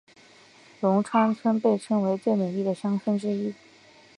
[0.79, 3.53] 龙川村被称为最美丽的乡村之一。